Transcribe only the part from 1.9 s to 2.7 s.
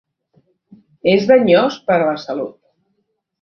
per a la salut.